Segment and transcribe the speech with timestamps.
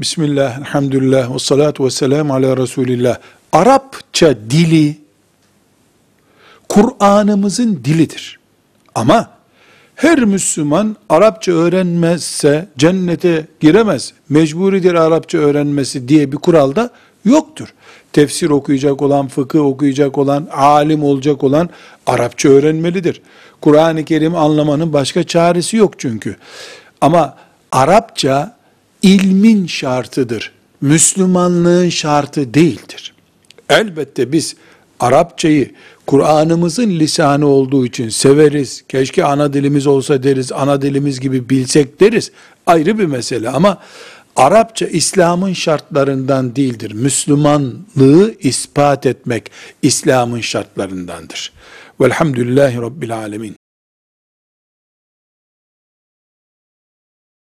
[0.00, 3.18] Bismillah, elhamdülillah, ve salatu ve selamu ala Resulillah.
[3.52, 4.98] Arapça dili,
[6.68, 8.38] Kur'an'ımızın dilidir.
[8.94, 9.30] Ama
[9.94, 14.12] her Müslüman Arapça öğrenmezse cennete giremez.
[14.28, 16.90] Mecburidir Arapça öğrenmesi diye bir kural da
[17.24, 17.74] yoktur.
[18.12, 21.70] Tefsir okuyacak olan, fıkıh okuyacak olan, alim olacak olan
[22.06, 23.22] Arapça öğrenmelidir.
[23.60, 26.36] Kur'an-ı Kerim anlamanın başka çaresi yok çünkü.
[27.00, 27.36] Ama
[27.72, 28.56] Arapça
[29.04, 30.52] ilmin şartıdır.
[30.80, 33.14] Müslümanlığın şartı değildir.
[33.68, 34.56] Elbette biz
[35.00, 35.70] Arapçayı
[36.06, 38.84] Kur'an'ımızın lisanı olduğu için severiz.
[38.88, 42.30] Keşke ana dilimiz olsa deriz, ana dilimiz gibi bilsek deriz.
[42.66, 43.78] Ayrı bir mesele ama
[44.36, 46.92] Arapça İslam'ın şartlarından değildir.
[46.92, 49.50] Müslümanlığı ispat etmek
[49.82, 51.52] İslam'ın şartlarındandır.
[52.00, 53.56] Velhamdülillahi Rabbil Alemin.